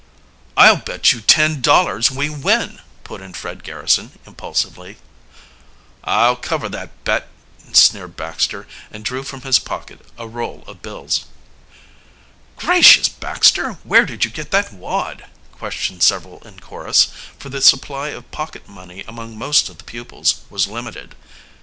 "I'll 0.57 0.77
bet 0.77 1.13
you 1.13 1.21
ten 1.21 1.61
dollars 1.61 2.09
we 2.09 2.27
win!" 2.27 2.81
put 3.03 3.21
in 3.21 3.33
Fred 3.35 3.63
Garrison 3.63 4.17
impulsively. 4.25 4.97
"I'll 6.03 6.35
cover 6.37 6.67
that 6.69 7.03
bet," 7.03 7.27
sneered 7.71 8.15
Baxter, 8.17 8.67
and 8.89 9.05
drew 9.05 9.21
from 9.21 9.41
his 9.41 9.59
pocket 9.59 10.01
a 10.17 10.27
roll 10.27 10.63
of 10.65 10.81
bills. 10.81 11.25
"Gracious, 12.55 13.09
Baxter, 13.09 13.73
where 13.83 14.07
did 14.07 14.25
you 14.25 14.31
get 14.31 14.49
that 14.49 14.73
wad?" 14.73 15.25
questioned 15.51 16.01
several 16.01 16.39
in 16.47 16.59
chorus, 16.61 17.09
for 17.37 17.49
the 17.49 17.61
supply 17.61 18.07
of 18.07 18.31
pocket 18.31 18.67
money 18.67 19.03
among 19.07 19.37
most 19.37 19.69
of 19.69 19.77
the 19.77 19.83
pupils 19.83 20.41
was 20.49 20.65
limited. 20.67 21.13